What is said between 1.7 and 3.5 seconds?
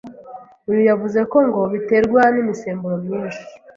biterwa n’imisemburo myinshi